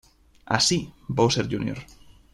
Así, 0.47 0.91
Bowser 1.07 1.47
Jr. 1.47 1.77